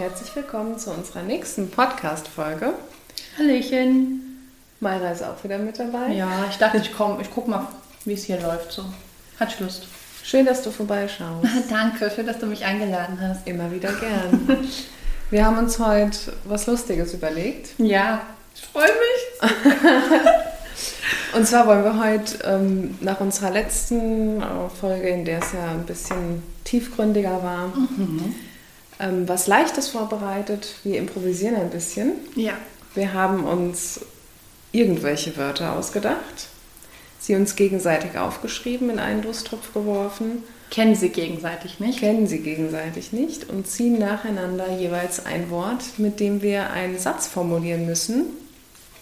herzlich 0.00 0.34
willkommen 0.34 0.78
zu 0.78 0.90
unserer 0.92 1.20
nächsten 1.20 1.70
Podcast-Folge. 1.70 2.72
Hallöchen. 3.36 4.48
Mayra 4.80 5.10
ist 5.10 5.22
auch 5.22 5.44
wieder 5.44 5.58
mit 5.58 5.78
dabei. 5.78 6.12
Ja, 6.14 6.46
ich 6.48 6.56
dachte, 6.56 6.78
ich 6.78 6.94
komme, 6.94 7.20
ich 7.20 7.28
guck 7.30 7.46
mal, 7.46 7.68
wie 8.06 8.14
es 8.14 8.24
hier 8.24 8.40
läuft. 8.40 8.72
So. 8.72 8.86
Hat 9.38 9.60
Lust. 9.60 9.86
Schön, 10.24 10.46
dass 10.46 10.62
du 10.62 10.70
vorbeischaust. 10.70 11.46
Danke, 11.70 12.10
schön, 12.10 12.26
dass 12.26 12.38
du 12.38 12.46
mich 12.46 12.64
eingeladen 12.64 13.18
hast. 13.20 13.46
Immer 13.46 13.70
wieder 13.70 13.92
gern. 13.92 14.58
Wir 15.30 15.44
haben 15.44 15.58
uns 15.58 15.78
heute 15.78 16.32
was 16.46 16.66
Lustiges 16.66 17.12
überlegt. 17.12 17.74
Ja, 17.76 18.22
ich 18.54 18.62
freue 18.62 18.88
mich. 18.88 19.52
Und 21.34 21.46
zwar 21.46 21.66
wollen 21.66 21.84
wir 21.84 22.02
heute 22.02 22.38
ähm, 22.44 22.98
nach 23.02 23.20
unserer 23.20 23.50
letzten 23.50 24.40
äh, 24.40 24.44
Folge, 24.80 25.10
in 25.10 25.26
der 25.26 25.40
es 25.40 25.52
ja 25.52 25.70
ein 25.70 25.84
bisschen 25.84 26.42
tiefgründiger 26.64 27.42
war, 27.42 27.66
mhm. 27.68 28.34
Ähm, 29.00 29.28
was 29.28 29.46
Leichtes 29.46 29.88
vorbereitet. 29.88 30.74
Wir 30.84 30.98
improvisieren 30.98 31.56
ein 31.56 31.70
bisschen. 31.70 32.12
Ja. 32.36 32.52
Wir 32.94 33.12
haben 33.12 33.44
uns 33.44 34.00
irgendwelche 34.72 35.36
Wörter 35.36 35.76
ausgedacht, 35.76 36.48
sie 37.18 37.34
uns 37.34 37.56
gegenseitig 37.56 38.18
aufgeschrieben, 38.18 38.90
in 38.90 38.98
einen 38.98 39.22
Lusttopf 39.22 39.72
geworfen. 39.72 40.42
Kennen 40.70 40.94
sie 40.94 41.08
gegenseitig 41.08 41.80
nicht? 41.80 41.98
Kennen 41.98 42.28
sie 42.28 42.38
gegenseitig 42.38 43.12
nicht 43.12 43.48
und 43.48 43.66
ziehen 43.66 43.98
nacheinander 43.98 44.70
jeweils 44.78 45.26
ein 45.26 45.50
Wort, 45.50 45.98
mit 45.98 46.20
dem 46.20 46.42
wir 46.42 46.70
einen 46.70 46.98
Satz 46.98 47.26
formulieren 47.26 47.86
müssen, 47.86 48.26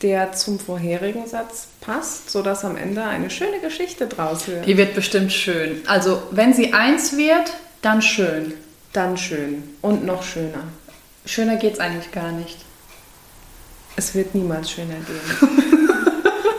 der 0.00 0.32
zum 0.32 0.58
vorherigen 0.58 1.26
Satz 1.26 1.68
passt, 1.82 2.30
sodass 2.30 2.64
am 2.64 2.76
Ende 2.76 3.04
eine 3.04 3.28
schöne 3.28 3.60
Geschichte 3.60 4.06
draus 4.06 4.48
wird. 4.48 4.66
Die 4.66 4.78
wird 4.78 4.94
bestimmt 4.94 5.32
schön. 5.32 5.82
Also, 5.86 6.22
wenn 6.30 6.54
sie 6.54 6.72
eins 6.72 7.16
wird, 7.16 7.52
dann 7.82 8.00
schön. 8.00 8.54
Dann 8.98 9.16
schön. 9.16 9.62
Und 9.80 10.04
noch 10.04 10.24
schöner. 10.24 10.64
Schöner 11.24 11.54
geht 11.54 11.74
es 11.74 11.78
eigentlich 11.78 12.10
gar 12.10 12.32
nicht. 12.32 12.56
Es 13.94 14.12
wird 14.16 14.34
niemals 14.34 14.72
schöner 14.72 14.96
gehen. 14.96 15.88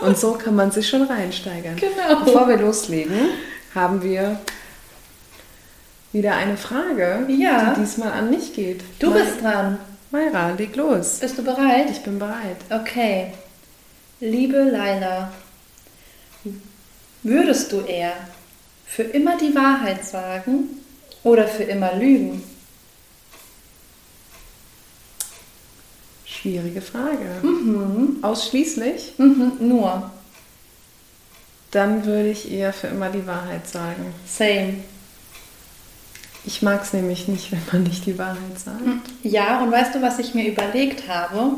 Und 0.00 0.16
so 0.16 0.32
kann 0.32 0.56
man 0.56 0.70
sich 0.70 0.88
schon 0.88 1.02
reinsteigern. 1.02 1.76
Genau. 1.76 2.24
Bevor 2.24 2.48
wir 2.48 2.56
loslegen, 2.56 3.28
haben 3.74 4.02
wir 4.02 4.40
wieder 6.12 6.34
eine 6.34 6.56
Frage, 6.56 7.26
ja. 7.28 7.74
die 7.74 7.82
diesmal 7.82 8.12
an 8.12 8.30
mich 8.30 8.54
geht. 8.54 8.80
Du 9.00 9.10
Mai 9.10 9.20
bist 9.20 9.42
dran. 9.42 9.78
Mayra, 10.10 10.52
leg 10.52 10.74
los. 10.76 11.18
Bist 11.20 11.36
du 11.36 11.44
bereit? 11.44 11.90
Ich 11.90 12.02
bin 12.02 12.18
bereit. 12.18 12.56
Okay. 12.70 13.34
Liebe 14.20 14.62
Laila, 14.62 15.30
würdest 17.22 17.70
du 17.70 17.80
eher 17.82 18.14
für 18.86 19.02
immer 19.02 19.36
die 19.36 19.54
Wahrheit 19.54 20.06
sagen 20.06 20.79
oder 21.22 21.46
für 21.46 21.64
immer 21.64 21.94
lügen? 21.94 22.42
Schwierige 26.24 26.80
Frage. 26.80 27.40
Mhm. 27.42 28.18
Ausschließlich? 28.22 29.14
Mhm, 29.18 29.52
nur. 29.60 30.10
Dann 31.70 32.04
würde 32.04 32.30
ich 32.30 32.50
eher 32.50 32.72
für 32.72 32.88
immer 32.88 33.10
die 33.10 33.26
Wahrheit 33.26 33.68
sagen. 33.68 34.14
Same. 34.26 34.74
Ich 36.44 36.62
mag 36.62 36.82
es 36.82 36.92
nämlich 36.92 37.28
nicht, 37.28 37.52
wenn 37.52 37.60
man 37.70 37.82
nicht 37.82 38.06
die 38.06 38.18
Wahrheit 38.18 38.58
sagt. 38.58 38.80
Ja, 39.22 39.62
und 39.62 39.70
weißt 39.70 39.94
du, 39.94 40.02
was 40.02 40.18
ich 40.18 40.34
mir 40.34 40.48
überlegt 40.48 41.06
habe? 41.08 41.56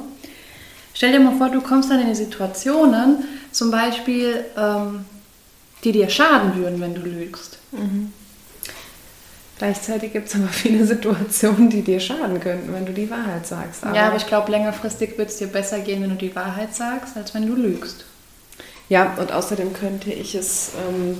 Stell 0.94 1.12
dir 1.12 1.20
mal 1.20 1.36
vor, 1.36 1.48
du 1.48 1.60
kommst 1.60 1.90
dann 1.90 2.00
in 2.00 2.14
Situationen, 2.14 3.24
zum 3.52 3.70
Beispiel, 3.70 4.44
ähm, 4.56 5.04
die 5.84 5.92
dir 5.92 6.10
schaden 6.10 6.56
würden, 6.56 6.80
wenn 6.80 6.94
du 6.94 7.02
lügst. 7.02 7.58
Mhm. 7.70 8.12
Gleichzeitig 9.62 10.12
gibt 10.12 10.26
es 10.26 10.34
aber 10.34 10.48
viele 10.48 10.84
Situationen, 10.92 11.70
die 11.70 11.82
dir 11.82 12.00
schaden 12.00 12.40
könnten, 12.40 12.74
wenn 12.74 12.84
du 12.84 12.92
die 12.92 13.08
Wahrheit 13.08 13.46
sagst. 13.46 13.84
Aber 13.84 13.94
ja, 13.94 14.08
aber 14.08 14.16
ich 14.16 14.26
glaube, 14.26 14.50
längerfristig 14.50 15.16
wird 15.16 15.28
es 15.28 15.36
dir 15.36 15.46
besser 15.46 15.78
gehen, 15.78 16.02
wenn 16.02 16.10
du 16.10 16.16
die 16.16 16.34
Wahrheit 16.34 16.74
sagst, 16.74 17.16
als 17.16 17.32
wenn 17.32 17.46
du 17.46 17.54
lügst. 17.54 18.04
Ja, 18.88 19.14
und 19.20 19.30
außerdem 19.30 19.72
könnte 19.72 20.12
ich 20.12 20.34
es 20.34 20.72
ähm, 20.88 21.16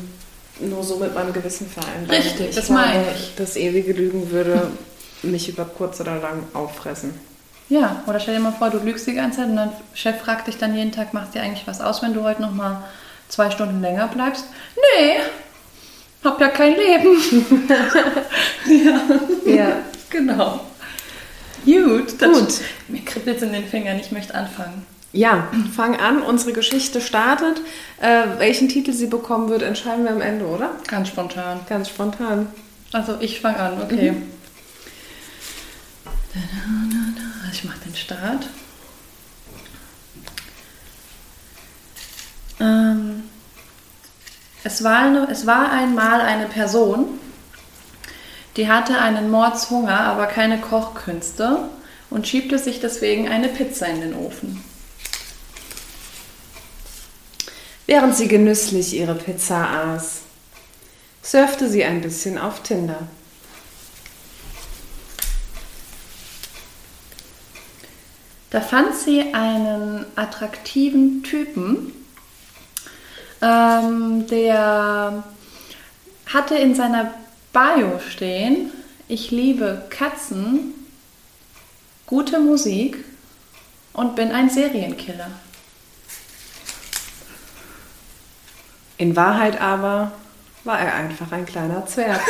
nur 0.59 0.83
so 0.83 0.97
mit 0.97 1.15
meinem 1.15 1.33
Gewissen 1.33 1.69
vereinbaren. 1.69 2.21
Richtig, 2.21 2.49
ich 2.49 2.56
das 2.56 2.69
meine 2.69 3.05
ich. 3.15 3.33
Das 3.37 3.55
ewige 3.55 3.93
Lügen 3.93 4.33
würde 4.33 4.72
mich 5.22 5.49
über 5.49 5.65
kurz 5.65 6.00
oder 6.00 6.17
lang 6.17 6.43
auffressen. 6.53 7.15
Ja, 7.69 8.03
oder 8.09 8.19
stell 8.19 8.34
dir 8.34 8.41
mal 8.41 8.50
vor, 8.50 8.71
du 8.71 8.78
lügst 8.78 9.06
die 9.06 9.15
ganze 9.15 9.38
Zeit 9.38 9.50
und 9.50 9.56
dein 9.56 9.71
Chef 9.94 10.21
fragt 10.21 10.49
dich 10.49 10.59
dann 10.59 10.75
jeden 10.75 10.91
Tag, 10.91 11.15
macht 11.15 11.37
dir 11.37 11.43
eigentlich 11.43 11.69
was 11.69 11.81
aus, 11.81 12.03
wenn 12.03 12.12
du 12.12 12.25
heute 12.25 12.43
noch 12.43 12.50
mal 12.50 12.83
zwei 13.28 13.53
Stunden 13.53 13.81
länger 13.81 14.09
bleibst? 14.09 14.47
Nee, 14.75 15.21
hab 16.25 16.41
ja 16.41 16.49
kein 16.49 16.77
Leben. 16.77 17.69
ja. 19.47 19.53
ja, 19.53 19.77
genau. 20.10 20.60
Gut, 21.65 22.19
Gut. 22.19 22.60
Mir 22.88 23.05
kribbelt 23.05 23.37
es 23.37 23.43
in 23.43 23.53
den 23.53 23.65
Fingern, 23.65 23.99
ich 23.99 24.10
möchte 24.10 24.34
anfangen. 24.34 24.84
Ja, 25.12 25.49
fang 25.77 25.97
an. 25.97 26.22
Unsere 26.22 26.53
Geschichte 26.53 27.00
startet. 27.00 27.61
Äh, 28.00 28.38
welchen 28.38 28.69
Titel 28.69 28.93
sie 28.93 29.06
bekommen 29.06 29.50
wird, 29.50 29.62
entscheiden 29.62 30.05
wir 30.05 30.12
am 30.12 30.22
Ende, 30.22 30.47
oder? 30.47 30.71
Ganz 30.88 31.09
spontan. 31.09 31.61
Ganz 31.69 31.91
spontan. 31.91 32.49
Also 32.93 33.16
ich 33.21 33.41
fange 33.41 33.59
an, 33.59 33.82
okay. 33.82 34.12
Mhm. 34.12 34.22
Ich 37.53 37.65
mache 37.65 37.78
den 37.81 37.94
Start. 37.94 38.49
Ähm, 42.59 43.25
es, 44.65 44.84
war 44.84 44.99
eine, 45.00 45.28
es 45.31 45.47
war 45.47 45.71
einmal 45.71 46.21
eine 46.21 46.47
Person, 46.47 47.19
die 48.56 48.69
hatte 48.69 48.99
einen 48.99 49.31
Mordshunger, 49.31 50.00
aber 50.00 50.27
keine 50.27 50.61
Kochkünste 50.61 51.69
und 52.11 52.28
schiebte 52.28 52.59
sich 52.59 52.81
deswegen 52.81 53.28
eine 53.28 53.49
Pizza 53.49 53.87
in 53.87 54.00
den 54.00 54.15
Ofen. 54.15 54.62
Während 57.87 58.17
sie 58.17 58.28
genüsslich 58.28 58.95
ihre 58.95 59.15
Pizza 59.15 59.69
aß, 59.69 60.21
surfte 61.23 61.69
sie 61.69 61.84
ein 61.84 62.00
bisschen 62.00 62.39
auf 62.39 62.62
Tinder. 62.62 63.09
Da 68.50 68.61
fand 68.61 68.94
sie 68.94 69.33
einen 69.33 70.05
attraktiven 70.15 71.23
Typen, 71.23 71.93
ähm, 73.43 74.27
der 74.29 75.25
hatte 76.33 76.55
in 76.55 76.75
seiner 76.75 77.13
Bio 77.53 78.01
stehen, 78.09 78.71
ich 79.09 79.31
liebe 79.31 79.85
Katzen, 79.91 80.73
gute 82.07 82.39
Musik 82.39 83.05
und 83.93 84.17
bin 84.17 84.33
ein 84.33 84.49
Serienkiller. 84.49 85.31
In 88.97 89.15
Wahrheit 89.17 89.61
aber 89.61 90.13
war 90.65 90.79
er 90.79 90.95
einfach 90.95 91.31
ein 91.33 91.45
kleiner 91.45 91.85
Zwerg. 91.87 92.21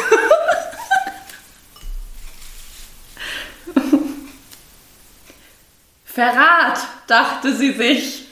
Verrat, 6.06 6.80
dachte 7.06 7.54
sie 7.54 7.72
sich. 7.72 8.26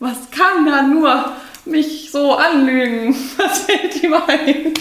Was 0.00 0.28
kann 0.30 0.66
er 0.66 0.82
nur 0.82 1.33
mich 1.66 2.10
so 2.10 2.34
anlügen? 2.34 3.14
Was 3.36 3.60
fällt 3.60 4.02
ihm 4.02 4.14
ein? 4.14 4.74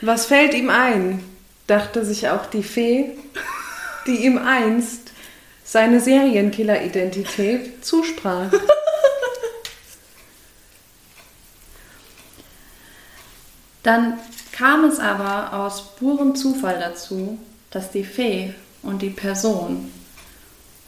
Was 0.00 0.26
fällt 0.26 0.54
ihm 0.54 0.70
ein? 0.70 1.24
dachte 1.66 2.04
sich 2.04 2.28
auch 2.28 2.44
die 2.46 2.62
Fee, 2.62 3.16
die 4.06 4.26
ihm 4.26 4.38
einst 4.38 5.12
seine 5.64 5.98
Serienkiller-Identität 6.00 7.84
zusprach. 7.84 8.52
Dann 13.82 14.18
kam 14.52 14.84
es 14.84 14.98
aber 14.98 15.54
aus 15.54 15.96
purem 15.96 16.36
Zufall 16.36 16.78
dazu, 16.78 17.38
dass 17.70 17.90
die 17.90 18.04
Fee 18.04 18.54
und 18.82 19.02
die 19.02 19.10
Person, 19.10 19.90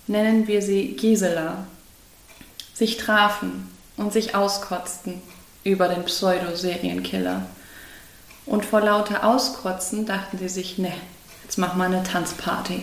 nennen 0.06 0.46
wir 0.46 0.62
sie 0.62 0.94
Gisela, 0.94 1.66
sich 2.76 2.98
trafen 2.98 3.70
und 3.96 4.12
sich 4.12 4.34
auskotzten 4.34 5.22
über 5.64 5.88
den 5.88 6.04
Pseudo-Serienkiller. 6.04 7.46
Und 8.44 8.64
vor 8.64 8.82
lauter 8.82 9.24
Auskotzen 9.24 10.04
dachten 10.04 10.38
sie 10.38 10.48
sich, 10.48 10.76
ne, 10.76 10.92
jetzt 11.42 11.56
machen 11.56 11.78
wir 11.78 11.86
eine 11.86 12.02
Tanzparty. 12.02 12.82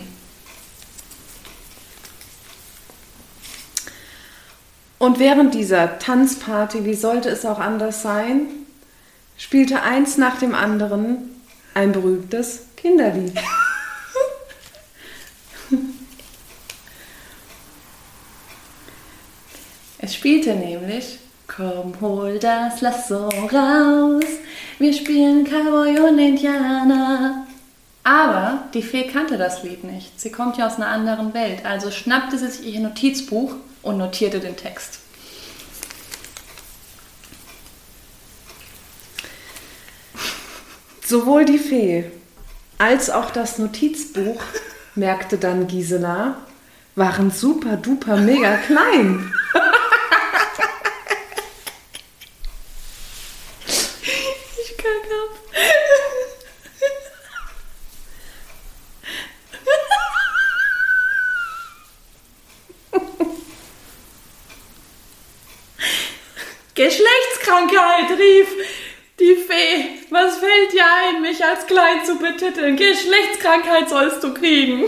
Und 4.98 5.18
während 5.18 5.54
dieser 5.54 5.98
Tanzparty, 5.98 6.84
wie 6.84 6.94
sollte 6.94 7.28
es 7.28 7.46
auch 7.46 7.60
anders 7.60 8.02
sein, 8.02 8.48
spielte 9.36 9.82
eins 9.82 10.16
nach 10.16 10.38
dem 10.38 10.54
anderen 10.54 11.30
ein 11.74 11.92
berühmtes 11.92 12.62
Kinderlied. 12.76 13.38
Es 20.04 20.14
spielte 20.14 20.54
nämlich 20.54 21.18
Komm, 21.46 21.94
hol 22.00 22.38
das 22.38 22.80
Lasso 22.80 23.28
raus, 23.28 24.24
wir 24.78 24.92
spielen 24.94 25.44
Cowboy 25.44 25.98
und 26.00 26.18
Indianer. 26.18 27.46
Aber 28.02 28.64
die 28.72 28.82
Fee 28.82 29.06
kannte 29.08 29.36
das 29.36 29.62
Lied 29.62 29.84
nicht. 29.84 30.18
Sie 30.18 30.32
kommt 30.32 30.56
ja 30.56 30.66
aus 30.66 30.76
einer 30.76 30.88
anderen 30.88 31.34
Welt. 31.34 31.64
Also 31.66 31.90
schnappte 31.90 32.38
sie 32.38 32.48
sich 32.48 32.74
ihr 32.74 32.80
Notizbuch 32.80 33.56
und 33.82 33.98
notierte 33.98 34.40
den 34.40 34.56
Text. 34.56 35.00
Sowohl 41.06 41.44
die 41.44 41.58
Fee 41.58 42.10
als 42.78 43.10
auch 43.10 43.30
das 43.30 43.58
Notizbuch, 43.58 44.42
merkte 44.94 45.36
dann 45.38 45.66
Gisela, 45.66 46.38
waren 46.96 47.30
super 47.30 47.76
duper 47.76 48.16
mega 48.16 48.56
klein. 48.56 49.32
Ich 54.60 54.76
kack 54.76 54.86
ab. 54.86 55.34
Geschlechtskrankheit, 66.74 68.18
rief 68.18 68.48
die 69.20 69.36
Fee. 69.36 70.04
Was 70.10 70.38
fällt 70.38 70.72
dir 70.72 70.84
ein, 70.84 71.22
mich 71.44 71.56
als 71.56 71.66
klein 71.66 72.04
zu 72.04 72.18
betiteln? 72.18 72.76
Geschlechtskrankheit 72.76 73.88
sollst 73.88 74.22
du 74.22 74.34
kriegen. 74.34 74.84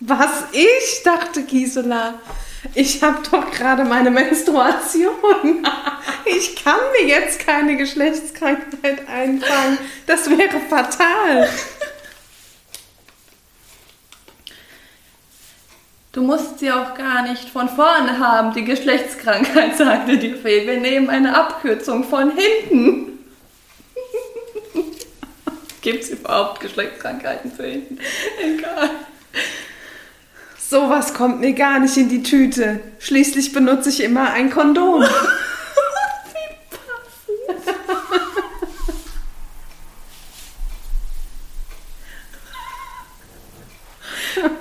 Was 0.00 0.44
ich, 0.52 1.02
dachte 1.04 1.42
Gisela. 1.42 2.14
Ich 2.74 3.02
habe 3.02 3.18
doch 3.30 3.50
gerade 3.50 3.84
meine 3.84 4.10
Menstruation. 4.10 5.66
Ich 6.24 6.56
kann 6.56 6.80
mir 6.92 7.06
jetzt 7.06 7.46
keine 7.46 7.76
Geschlechtskrankheit 7.76 9.08
einfangen. 9.08 9.78
Das 10.06 10.28
wäre 10.28 10.60
fatal. 10.68 11.48
Du 16.12 16.22
musst 16.22 16.58
sie 16.58 16.72
auch 16.72 16.94
gar 16.94 17.22
nicht 17.22 17.50
von 17.50 17.68
vorne 17.68 18.18
haben, 18.18 18.54
die 18.54 18.64
Geschlechtskrankheit, 18.64 19.76
sagte 19.78 20.18
die 20.18 20.32
Fee. 20.34 20.66
Wir 20.66 20.80
nehmen 20.80 21.10
eine 21.10 21.36
Abkürzung 21.36 22.04
von 22.04 22.32
hinten. 22.34 23.15
Gibt 25.86 26.02
es 26.02 26.10
überhaupt 26.10 26.58
Geschlechtskrankheiten 26.58 27.52
für 27.52 27.62
hinten? 27.62 27.98
Egal. 28.42 28.90
Sowas 30.58 31.14
kommt 31.14 31.38
mir 31.38 31.52
gar 31.52 31.78
nicht 31.78 31.96
in 31.96 32.08
die 32.08 32.24
Tüte. 32.24 32.80
Schließlich 32.98 33.52
benutze 33.52 33.90
ich 33.90 34.02
immer 34.02 34.32
ein 34.32 34.50
Kondom. 34.50 35.02
Wie 35.02 35.06
passend. 44.34 44.56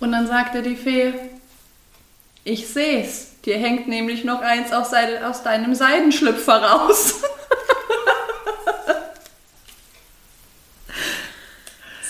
Und 0.00 0.12
dann 0.12 0.26
sagte 0.26 0.60
die 0.60 0.76
Fee, 0.76 1.14
ich 2.44 2.68
seh's, 2.68 3.40
dir 3.46 3.56
hängt 3.56 3.88
nämlich 3.88 4.24
noch 4.24 4.42
eins 4.42 4.70
aus 4.70 4.90
deinem 4.90 5.74
Seidenschlüpfer 5.74 6.62
raus. 6.62 7.22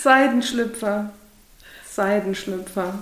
Seidenschlüpfer. 0.01 1.11
Seidenschlüpfer. 1.91 3.01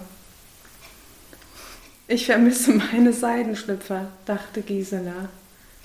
Ich 2.08 2.26
vermisse 2.26 2.72
meine 2.74 3.14
Seidenschlüpfer, 3.14 4.08
dachte 4.26 4.62
Gisela. 4.62 5.30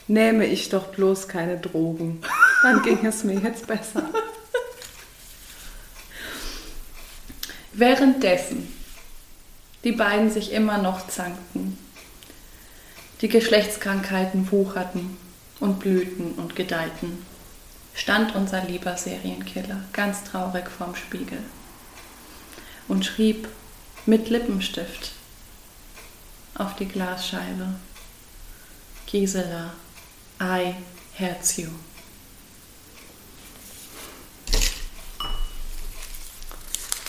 Nähme 0.08 0.46
ich 0.46 0.68
doch 0.70 0.86
bloß 0.86 1.28
keine 1.28 1.58
Drogen. 1.58 2.22
Dann 2.62 2.82
ging 2.82 3.04
es 3.04 3.24
mir 3.24 3.38
jetzt 3.38 3.66
besser. 3.66 4.08
Währenddessen 7.72 8.72
die 9.84 9.92
beiden 9.92 10.30
sich 10.30 10.52
immer 10.52 10.78
noch 10.78 11.08
zankten. 11.08 11.76
Die 13.20 13.28
Geschlechtskrankheiten 13.28 14.50
wucherten 14.50 15.16
und 15.60 15.80
blühten 15.80 16.32
und 16.34 16.56
gedeihten. 16.56 17.18
Stand 17.94 18.34
unser 18.34 18.64
lieber 18.64 18.96
Serienkiller 18.96 19.84
ganz 19.92 20.24
traurig 20.24 20.68
vorm 20.68 20.96
Spiegel 20.96 21.38
und 22.88 23.04
schrieb 23.04 23.48
mit 24.06 24.30
Lippenstift 24.30 25.12
auf 26.54 26.76
die 26.76 26.88
Glasscheibe 26.88 27.74
Gisela, 29.06 29.74
I 30.40 30.74
hurt 31.18 31.58
you. 31.58 31.68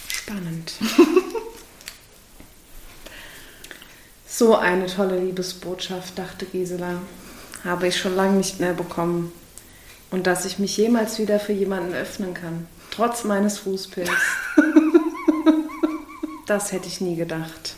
Spannend. 0.07 0.73
So 4.35 4.55
eine 4.55 4.87
tolle 4.87 5.19
Liebesbotschaft, 5.19 6.17
dachte 6.17 6.47
Gisela, 6.47 7.03
habe 7.63 7.87
ich 7.87 7.97
schon 7.97 8.15
lange 8.15 8.37
nicht 8.37 8.59
mehr 8.59 8.73
bekommen. 8.73 9.31
Und 10.13 10.27
dass 10.27 10.45
ich 10.45 10.59
mich 10.59 10.77
jemals 10.77 11.17
wieder 11.17 11.39
für 11.39 11.53
jemanden 11.53 11.95
öffnen 11.95 12.35
kann, 12.35 12.67
trotz 12.91 13.23
meines 13.23 13.57
Fußpilz. 13.57 14.11
Das 16.45 16.73
hätte 16.73 16.89
ich 16.89 16.99
nie 16.99 17.15
gedacht. 17.15 17.75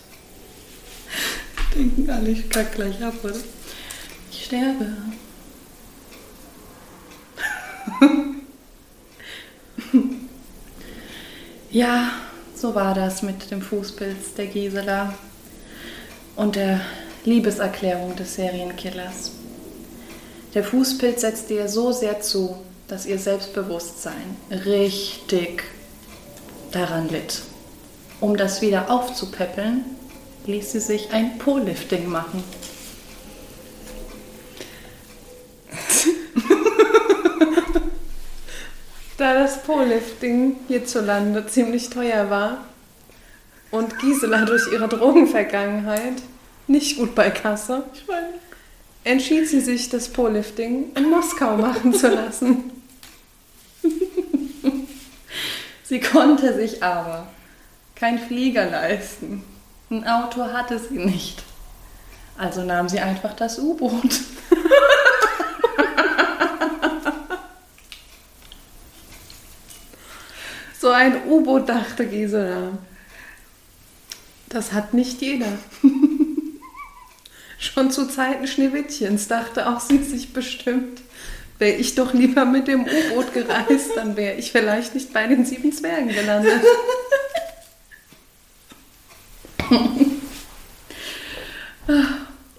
Denken 1.76 2.10
alle, 2.10 2.32
ich 2.32 2.50
kack 2.50 2.74
gleich 2.74 3.00
ab, 3.04 3.14
oder? 3.24 3.36
Ich 4.32 4.46
sterbe. 4.46 4.88
ja, 11.70 12.10
so 12.56 12.74
war 12.74 12.96
das 12.96 13.22
mit 13.22 13.52
dem 13.52 13.62
Fußpilz 13.62 14.34
der 14.34 14.48
Gisela 14.48 15.14
und 16.36 16.56
der 16.56 16.82
Liebeserklärung 17.24 18.16
des 18.16 18.34
Serienkillers. 18.34 19.45
Der 20.56 20.64
Fußpilz 20.64 21.20
setzte 21.20 21.54
ihr 21.56 21.68
so 21.68 21.92
sehr 21.92 22.22
zu, 22.22 22.56
dass 22.88 23.06
ihr 23.06 23.20
Selbstbewusstsein 23.20 24.38
richtig 24.50 25.64
daran 26.72 27.10
litt. 27.10 27.42
Um 28.22 28.38
das 28.38 28.62
wieder 28.62 28.90
aufzupäppeln, 28.90 29.84
ließ 30.46 30.72
sie 30.72 30.80
sich 30.80 31.12
ein 31.12 31.38
Po-Lifting 31.38 32.08
machen. 32.10 32.44
Da 39.18 39.34
das 39.34 39.64
Po-Lifting 39.64 40.58
hierzulande 40.68 41.48
ziemlich 41.48 41.90
teuer 41.90 42.30
war 42.30 42.66
und 43.72 43.98
Gisela 44.00 44.44
durch 44.44 44.70
ihre 44.74 44.90
Drogenvergangenheit 44.90 46.22
nicht 46.68 46.98
gut 46.98 47.16
bei 47.16 47.30
Kasse, 47.30 47.84
Ich 47.94 48.06
meine, 48.08 48.34
entschied 49.06 49.48
sie 49.48 49.62
sich, 49.62 49.88
das 49.88 50.10
Po-Lifting 50.10 50.92
in 50.96 51.10
Moskau 51.10 51.56
machen 51.56 51.94
zu 51.94 52.10
lassen. 52.10 52.72
sie 55.84 56.02
konnte 56.02 56.54
sich 56.54 56.84
aber 56.84 57.28
kein 57.96 58.20
Flieger 58.20 58.70
leisten. 58.70 59.44
Ein 59.90 60.06
Auto 60.06 60.44
hatte 60.44 60.78
sie 60.80 60.98
nicht. 60.98 61.44
Also 62.38 62.64
nahm 62.64 62.90
sie 62.90 63.00
einfach 63.00 63.34
das 63.34 63.58
U-Boot. 63.60 64.20
So 70.86 70.92
ein 70.92 71.26
U-Boot, 71.26 71.68
dachte 71.68 72.06
Gisela. 72.06 72.78
Das 74.50 74.72
hat 74.72 74.94
nicht 74.94 75.20
jeder. 75.20 75.48
Schon 77.66 77.90
zu 77.92 78.08
Zeiten 78.08 78.48
Schneewittchens 78.48 79.28
dachte 79.28 79.68
auch 79.68 79.80
sie 79.80 80.04
sich 80.04 80.34
bestimmt, 80.34 81.02
wäre 81.58 81.76
ich 81.76 81.96
doch 81.96 82.14
lieber 82.14 82.46
mit 82.46 82.68
dem 82.68 82.84
U-Boot 82.84 83.34
gereist, 83.34 83.92
dann 83.96 84.16
wäre 84.16 84.36
ich 84.36 84.52
vielleicht 84.52 84.94
nicht 84.94 85.12
bei 85.12 85.26
den 85.28 85.46
sieben 85.46 85.74
Zwergen 85.74 86.10
gelandet. 86.10 86.62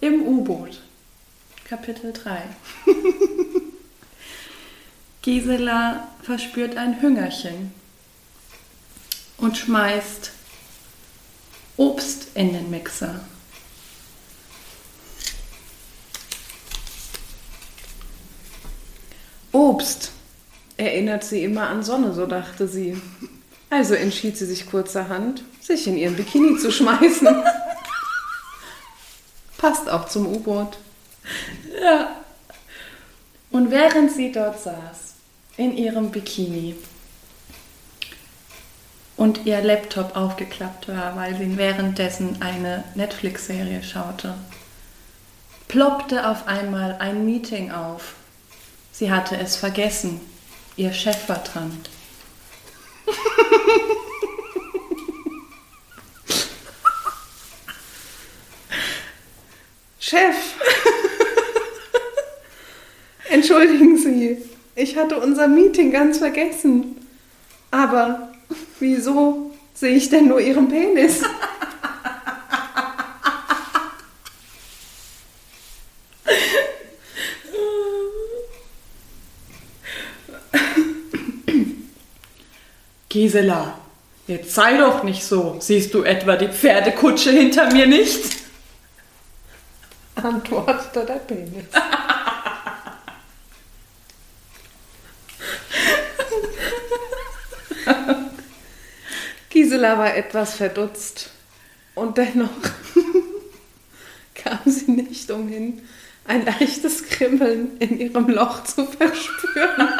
Im 0.00 0.22
U-Boot. 0.22 0.80
Kapitel 1.64 2.12
3. 2.12 2.42
Gisela 5.22 6.08
verspürt 6.22 6.76
ein 6.76 7.00
Hüngerchen 7.00 7.72
und 9.38 9.56
schmeißt 9.56 10.32
Obst 11.76 12.28
in 12.34 12.52
den 12.52 12.70
Mixer. 12.70 13.20
Obst 19.66 20.12
erinnert 20.76 21.24
sie 21.24 21.42
immer 21.42 21.68
an 21.68 21.82
Sonne, 21.82 22.12
so 22.12 22.26
dachte 22.26 22.68
sie. 22.68 23.00
Also 23.68 23.94
entschied 23.94 24.38
sie 24.38 24.46
sich 24.46 24.70
kurzerhand, 24.70 25.42
sich 25.60 25.88
in 25.88 25.96
ihren 25.96 26.14
Bikini 26.14 26.56
zu 26.56 26.70
schmeißen. 26.70 27.28
Passt 29.58 29.90
auch 29.90 30.06
zum 30.06 30.28
U-Boot. 30.28 30.78
Ja. 31.82 32.10
Und 33.50 33.72
während 33.72 34.12
sie 34.12 34.30
dort 34.30 34.60
saß, 34.60 35.14
in 35.56 35.76
ihrem 35.76 36.12
Bikini, 36.12 36.76
und 39.16 39.46
ihr 39.46 39.60
Laptop 39.62 40.14
aufgeklappt 40.14 40.86
war, 40.86 41.16
weil 41.16 41.36
sie 41.36 41.56
währenddessen 41.56 42.40
eine 42.40 42.84
Netflix-Serie 42.94 43.82
schaute, 43.82 44.34
ploppte 45.66 46.28
auf 46.28 46.46
einmal 46.46 46.98
ein 47.00 47.24
Meeting 47.24 47.72
auf. 47.72 48.14
Sie 48.98 49.10
hatte 49.10 49.36
es 49.36 49.56
vergessen. 49.56 50.22
Ihr 50.76 50.90
Chef 50.94 51.28
war 51.28 51.44
dran. 51.44 51.84
Chef! 60.00 60.34
Entschuldigen 63.28 63.98
Sie, 63.98 64.38
ich 64.74 64.96
hatte 64.96 65.20
unser 65.20 65.46
Meeting 65.46 65.90
ganz 65.92 66.16
vergessen. 66.16 67.06
Aber 67.70 68.32
wieso 68.80 69.50
sehe 69.74 69.94
ich 69.94 70.08
denn 70.08 70.28
nur 70.28 70.40
Ihren 70.40 70.68
Penis? 70.68 71.20
Gisela, 83.16 83.78
jetzt 84.26 84.54
sei 84.54 84.76
doch 84.76 85.02
nicht 85.02 85.24
so. 85.24 85.56
Siehst 85.58 85.94
du 85.94 86.02
etwa 86.02 86.36
die 86.36 86.48
Pferdekutsche 86.48 87.30
hinter 87.30 87.72
mir 87.72 87.86
nicht? 87.86 88.36
Antwortete 90.16 91.06
der 91.06 91.14
Penis. 91.14 91.64
Gisela 99.48 99.96
war 99.96 100.14
etwas 100.14 100.56
verdutzt 100.56 101.30
und 101.94 102.18
dennoch 102.18 102.50
kam 104.34 104.58
sie 104.66 104.90
nicht 104.90 105.30
umhin, 105.30 105.88
ein 106.26 106.44
leichtes 106.44 107.08
Kribbeln 107.08 107.78
in 107.78 107.98
ihrem 107.98 108.28
Loch 108.28 108.64
zu 108.64 108.84
verspüren. 108.84 109.88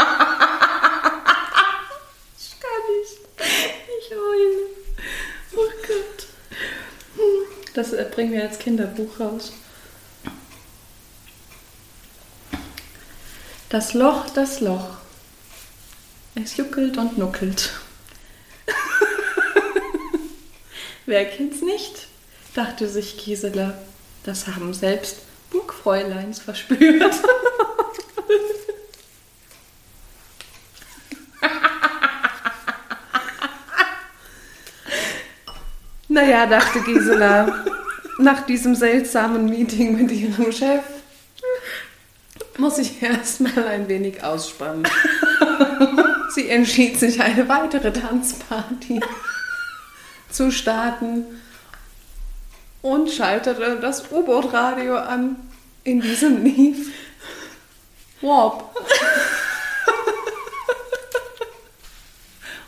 Ich 2.38 2.60
kann 2.60 2.82
nicht. 3.00 3.16
Ich 3.98 4.10
heule. 4.10 4.68
Oh 5.56 5.70
Gott. 5.86 6.26
Das 7.76 7.92
äh, 7.92 8.06
bringen 8.10 8.32
wir 8.32 8.42
als 8.42 8.58
Kinderbuch 8.58 9.20
raus. 9.20 9.52
Das 13.68 13.92
Loch, 13.92 14.30
das 14.30 14.60
Loch. 14.60 14.96
Es 16.34 16.56
juckelt 16.56 16.96
und 16.96 17.18
nuckelt. 17.18 17.72
Wer 21.06 21.26
kennt's 21.26 21.60
nicht? 21.60 22.08
dachte 22.54 22.88
sich 22.88 23.22
Gisela. 23.22 23.76
Das 24.24 24.46
haben 24.46 24.72
selbst 24.72 25.18
Burgfräuleins 25.50 26.38
verspürt. 26.38 27.14
Naja, 36.16 36.46
dachte 36.46 36.80
Gisela, 36.80 37.62
nach 38.16 38.46
diesem 38.46 38.74
seltsamen 38.74 39.50
Meeting 39.50 39.98
mit 39.98 40.10
ihrem 40.10 40.50
Chef 40.50 40.82
muss 42.56 42.78
ich 42.78 43.02
erstmal 43.02 43.68
ein 43.68 43.86
wenig 43.86 44.24
ausspannen. 44.24 44.88
Sie 46.30 46.48
entschied 46.48 46.98
sich, 46.98 47.20
eine 47.20 47.46
weitere 47.50 47.92
Tanzparty 47.92 49.00
zu 50.30 50.50
starten 50.50 51.26
und 52.80 53.10
schaltete 53.10 53.76
das 53.78 54.10
U-Boot-Radio 54.10 54.96
an. 54.96 55.36
In 55.84 56.00
diesem 56.00 56.42
lief 56.42 56.94
Warp. 58.22 58.74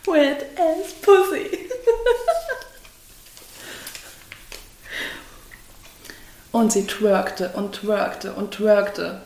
Wet 0.04 0.44
as 0.58 0.92
Pussy. 1.00 1.67
Und 6.58 6.72
sie 6.72 6.88
twerkte 6.88 7.50
und 7.50 7.72
twerkte 7.72 8.32
und 8.32 8.50
twerkte. 8.50 9.20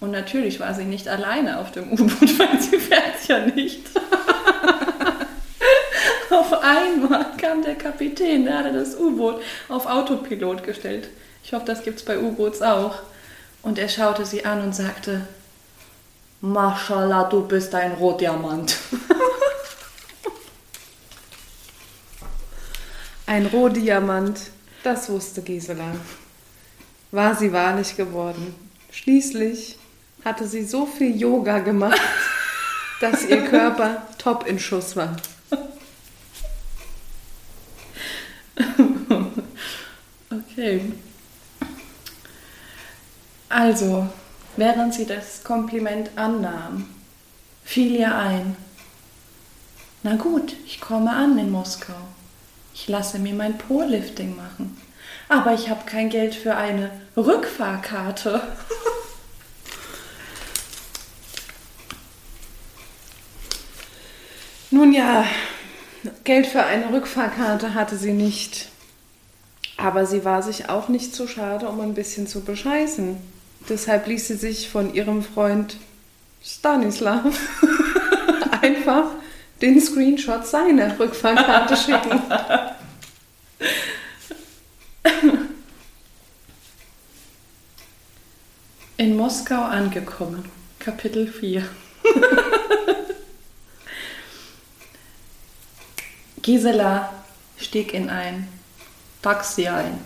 Und 0.00 0.10
natürlich 0.10 0.60
war 0.60 0.74
sie 0.74 0.84
nicht 0.84 1.08
alleine 1.08 1.58
auf 1.58 1.72
dem 1.72 1.90
U-Boot, 1.90 2.10
weil 2.38 2.60
sie 2.60 2.78
fährt 2.78 3.26
ja 3.26 3.46
nicht. 3.46 3.86
auf 6.30 6.52
einmal 6.62 7.24
kam 7.38 7.62
der 7.62 7.76
Kapitän, 7.76 8.44
der 8.44 8.58
hatte 8.58 8.74
das 8.74 8.96
U-Boot 8.96 9.40
auf 9.70 9.86
Autopilot 9.86 10.62
gestellt. 10.62 11.08
Ich 11.42 11.54
hoffe, 11.54 11.64
das 11.64 11.84
gibt 11.84 12.00
es 12.00 12.04
bei 12.04 12.18
U-Boots 12.18 12.60
auch. 12.60 12.96
Und 13.62 13.78
er 13.78 13.88
schaute 13.88 14.26
sie 14.26 14.44
an 14.44 14.60
und 14.60 14.74
sagte, 14.74 15.26
Mashallah, 16.42 17.30
du 17.30 17.48
bist 17.48 17.74
ein 17.74 17.92
Rohdiamant. 17.92 18.76
Ein 23.24 23.46
Rohdiamant, 23.46 24.38
das 24.82 25.08
wusste 25.08 25.40
Gisela. 25.40 25.94
War 27.12 27.36
sie 27.36 27.52
wahrlich 27.52 27.96
geworden. 27.96 28.54
Schließlich 28.90 29.78
hatte 30.24 30.48
sie 30.48 30.64
so 30.64 30.86
viel 30.86 31.14
Yoga 31.14 31.58
gemacht, 31.58 32.00
dass 33.00 33.24
ihr 33.24 33.44
Körper 33.44 34.06
top 34.18 34.46
in 34.46 34.58
Schuss 34.58 34.96
war. 34.96 35.16
Okay. 40.30 40.92
Also, 43.48 44.08
während 44.56 44.94
sie 44.94 45.04
das 45.04 45.44
Kompliment 45.44 46.10
annahm, 46.16 46.88
fiel 47.64 47.96
ihr 47.96 48.16
ein. 48.16 48.56
Na 50.02 50.16
gut, 50.16 50.54
ich 50.64 50.80
komme 50.80 51.10
an 51.10 51.36
in 51.36 51.50
Moskau. 51.50 52.08
Ich 52.74 52.88
lasse 52.88 53.18
mir 53.18 53.34
mein 53.34 53.58
Po-Lifting 53.58 54.34
machen. 54.34 54.71
Aber 55.28 55.54
ich 55.54 55.68
habe 55.70 55.84
kein 55.86 56.08
Geld 56.10 56.34
für 56.34 56.56
eine 56.56 56.90
Rückfahrkarte. 57.16 58.42
Nun 64.70 64.92
ja, 64.92 65.24
Geld 66.24 66.46
für 66.46 66.64
eine 66.64 66.92
Rückfahrkarte 66.92 67.74
hatte 67.74 67.96
sie 67.96 68.12
nicht. 68.12 68.68
Aber 69.76 70.06
sie 70.06 70.24
war 70.24 70.42
sich 70.42 70.68
auch 70.68 70.88
nicht 70.88 71.14
zu 71.14 71.26
schade, 71.26 71.68
um 71.68 71.80
ein 71.80 71.94
bisschen 71.94 72.26
zu 72.26 72.42
bescheißen. 72.42 73.16
Deshalb 73.68 74.06
ließ 74.06 74.28
sie 74.28 74.36
sich 74.36 74.68
von 74.68 74.94
ihrem 74.94 75.22
Freund 75.22 75.76
Stanislav 76.42 77.24
einfach 78.62 79.10
den 79.60 79.80
Screenshot 79.80 80.46
seiner 80.46 80.98
Rückfahrkarte 80.98 81.76
schicken. 81.76 82.22
In 89.02 89.16
Moskau 89.16 89.64
angekommen. 89.64 90.48
Kapitel 90.78 91.26
4. 91.26 91.68
Gisela 96.42 97.12
stieg 97.58 97.94
in 97.94 98.10
ein 98.10 98.46
Taxi 99.20 99.66
ein. 99.66 99.98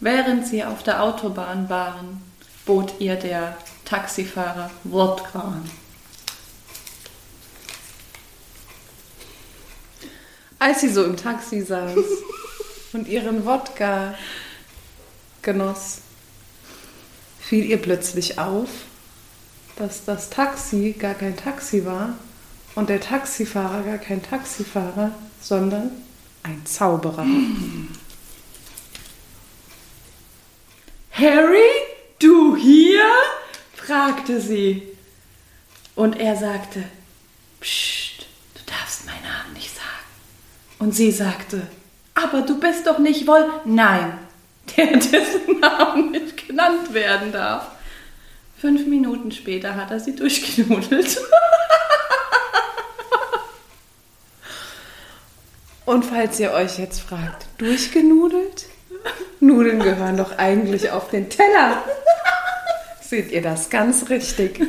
Während 0.00 0.46
sie 0.46 0.64
auf 0.64 0.82
der 0.82 1.02
Autobahn 1.02 1.68
waren, 1.68 2.22
bot 2.64 2.94
ihr 2.98 3.16
der 3.16 3.58
Taxifahrer 3.84 4.70
Wodka 4.84 5.40
an. 5.40 5.70
Als 10.58 10.80
sie 10.80 10.88
so 10.88 11.04
im 11.04 11.18
Taxi 11.18 11.60
saß 11.60 11.98
und 12.94 13.06
ihren 13.06 13.44
Wodka 13.44 14.14
genoss, 15.42 15.98
fiel 17.52 17.66
ihr 17.66 17.76
plötzlich 17.76 18.38
auf, 18.38 18.70
dass 19.76 20.06
das 20.06 20.30
Taxi 20.30 20.94
gar 20.98 21.12
kein 21.12 21.36
Taxi 21.36 21.84
war 21.84 22.14
und 22.74 22.88
der 22.88 22.98
Taxifahrer 22.98 23.82
gar 23.82 23.98
kein 23.98 24.22
Taxifahrer, 24.22 25.12
sondern 25.38 25.90
ein 26.44 26.64
Zauberer. 26.64 27.26
Harry, 31.12 31.68
du 32.18 32.56
hier? 32.56 33.04
fragte 33.74 34.40
sie. 34.40 34.88
Und 35.94 36.18
er 36.18 36.36
sagte, 36.36 36.84
Psst, 37.60 38.28
du 38.54 38.60
darfst 38.64 39.04
meinen 39.04 39.24
Namen 39.24 39.52
nicht 39.52 39.74
sagen. 39.74 39.86
Und 40.78 40.94
sie 40.94 41.10
sagte, 41.10 41.66
aber 42.14 42.40
du 42.40 42.58
bist 42.58 42.86
doch 42.86 42.98
nicht 42.98 43.26
wohl. 43.26 43.44
Nein, 43.66 44.16
der 44.78 44.96
dessen 44.96 45.60
Namen 45.60 46.12
nicht 46.12 46.31
genannt 46.52 46.92
werden 46.92 47.32
darf. 47.32 47.68
Fünf 48.58 48.86
Minuten 48.86 49.32
später 49.32 49.74
hat 49.74 49.90
er 49.90 49.98
sie 50.00 50.14
durchgenudelt. 50.14 51.18
Und 55.86 56.04
falls 56.04 56.38
ihr 56.38 56.52
euch 56.52 56.78
jetzt 56.78 57.00
fragt, 57.00 57.46
durchgenudelt? 57.58 58.66
Nudeln 59.40 59.80
gehören 59.80 60.16
doch 60.18 60.38
eigentlich 60.38 60.90
auf 60.90 61.10
den 61.10 61.28
Teller. 61.28 61.82
Seht 63.00 63.32
ihr 63.32 63.42
das 63.42 63.68
ganz 63.68 64.08
richtig? 64.08 64.60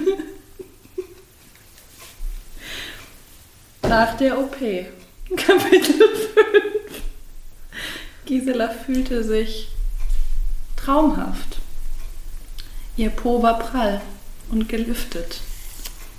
Nach 3.84 4.18
der 4.18 4.40
OP. 4.40 4.56
Kapitel 5.36 6.00
5. 6.00 7.04
Gisela 8.26 8.70
fühlte 8.70 9.24
sich 9.24 9.70
traumhaft. 10.76 11.63
Ihr 12.96 13.10
Po 13.10 13.42
war 13.42 13.58
prall 13.58 14.02
und 14.52 14.70
gelüftet. 14.70 15.42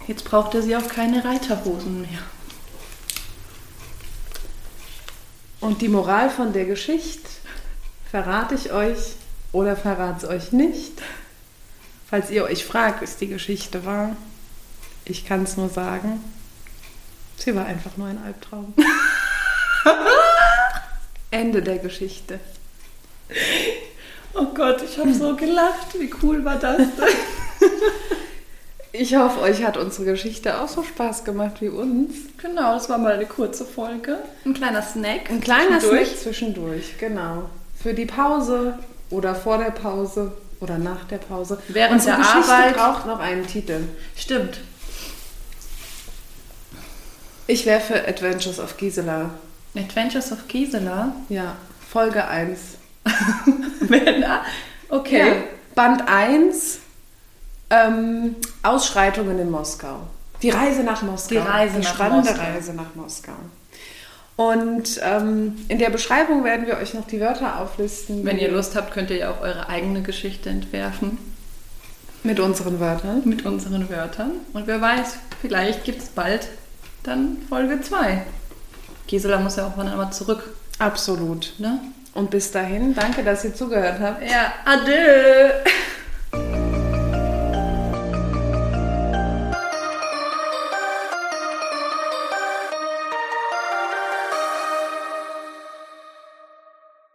Jetzt 0.09 0.25
brauchte 0.25 0.61
sie 0.63 0.77
auch 0.77 0.89
keine 0.89 1.25
Reiterhosen 1.25 2.01
mehr. 2.03 2.21
Und 5.61 5.81
die 5.81 5.89
Moral 5.89 6.31
von 6.31 6.53
der 6.53 6.65
Geschichte 6.65 7.29
verrate 8.11 8.55
ich 8.55 8.73
euch 8.73 9.15
oder 9.53 9.77
verrate 9.77 10.27
es 10.27 10.31
euch 10.31 10.53
nicht. 10.53 11.01
Falls 12.11 12.31
ihr 12.31 12.45
euch 12.45 12.65
fragt, 12.65 13.03
was 13.03 13.17
die 13.17 13.29
Geschichte 13.29 13.85
war, 13.85 14.17
ich 15.05 15.27
kann 15.27 15.45
es 15.45 15.57
nur 15.57 15.69
sagen, 15.69 16.23
sie 17.37 17.55
war 17.55 17.67
einfach 17.67 17.97
nur 17.97 18.09
ein 18.09 18.23
Albtraum. 18.23 18.75
Ende 21.31 21.63
der 21.63 21.79
Geschichte. 21.79 22.41
Oh 24.35 24.47
Gott, 24.55 24.83
ich 24.83 24.99
habe 24.99 25.13
so 25.15 25.35
gelacht. 25.37 25.99
Wie 25.99 26.11
cool 26.23 26.45
war 26.45 26.57
das 26.57 26.79
denn? 26.79 27.69
Ich 28.97 29.17
hoffe, 29.17 29.41
euch 29.41 29.65
hat 29.65 29.77
unsere 29.77 30.05
Geschichte 30.13 30.61
auch 30.61 30.69
so 30.69 30.85
Spaß 30.85 31.25
gemacht 31.25 31.61
wie 31.61 31.69
uns. 31.69 32.15
Genau, 32.41 32.75
das 32.75 32.89
war 32.89 32.97
mal 32.97 33.15
eine 33.15 33.27
kurze 33.27 33.65
Folge. 33.65 34.19
Ein 34.47 34.55
kleiner 34.55 34.83
Snack. 34.83 35.31
Ein 35.31 35.41
kleiner 35.41 35.81
Snack 35.81 36.17
zwischendurch, 36.17 36.97
genau. 36.97 37.51
Für 37.83 37.93
die 37.93 38.07
Pause 38.07 38.79
oder 39.11 39.35
vor 39.35 39.59
der 39.59 39.73
Pause 39.73 40.31
oder 40.61 40.79
nach 40.79 41.03
der 41.09 41.19
Pause. 41.19 41.59
Während 41.67 41.95
unsere 41.95 42.19
der 42.19 42.25
Geschichte 42.25 42.53
Arbeit. 42.53 42.77
braucht 42.77 43.07
noch 43.07 43.19
einen 43.19 43.45
Titel. 43.49 43.81
Stimmt. 44.15 44.61
Ich 47.49 47.67
wäre 47.67 47.81
für 47.81 48.07
Adventures 48.07 48.61
of 48.61 48.77
Gisela. 48.77 49.31
Adventures 49.77 50.31
of 50.31 50.47
Gisela. 50.47 51.17
Ja, 51.29 51.57
Folge 51.91 52.29
1. 52.29 52.61
Da? 54.21 54.43
Okay. 54.89 55.19
Ja, 55.19 55.35
Band 55.75 56.09
1, 56.09 56.79
ähm, 57.71 58.37
Ausschreitungen 58.63 59.39
in 59.39 59.51
Moskau. 59.51 60.01
Die 60.43 60.51
Reise 60.51 60.83
nach 60.83 61.03
Moskau. 61.03 61.35
Die 61.35 61.39
Reise 61.39 61.79
Die 61.79 61.85
nach 61.85 61.95
spannende 61.95 62.31
Moskau. 62.31 62.45
Reise 62.45 62.75
nach 62.75 62.95
Moskau. 62.95 63.33
Und 64.37 65.01
ähm, 65.03 65.57
in 65.69 65.79
der 65.79 65.91
Beschreibung 65.91 66.43
werden 66.45 66.67
wir 66.67 66.79
euch 66.79 66.95
noch 66.95 67.07
die 67.07 67.21
Wörter 67.21 67.61
auflisten. 67.61 68.25
Wenn 68.25 68.39
ihr 68.39 68.51
Lust 68.51 68.75
habt, 68.75 68.93
könnt 68.93 69.11
ihr 69.11 69.19
ja 69.19 69.31
auch 69.31 69.41
eure 69.41 69.69
eigene 69.69 70.03
Geschichte 70.03 70.51
entwerfen 70.51 71.19
Mit 72.25 72.41
unseren 72.41 72.81
Wörtern. 72.81 73.23
mit 73.25 73.47
unseren 73.47 73.89
Wörtern. 73.91 74.33
Und 74.53 74.67
wer 74.67 74.81
weiß, 74.81 75.17
vielleicht 75.41 75.85
gibt 75.85 76.03
es 76.03 76.09
bald 76.09 76.49
dann 77.05 77.39
Folge 77.49 77.81
2. 77.81 78.23
Gisela 79.07 79.39
muss 79.39 79.57
ja 79.57 79.67
auch 79.67 79.77
mal 79.77 79.87
einmal 79.87 80.13
zurück. 80.13 80.55
Absolut. 80.79 81.55
Ne? 81.59 81.81
Und 82.15 82.31
bis 82.31 82.51
dahin, 82.53 82.95
danke, 82.95 83.25
dass 83.25 83.45
ihr 83.45 83.55
zugehört 83.55 83.99
habt. 84.01 84.23
Ja, 84.23 84.53
adieu. 84.65 85.51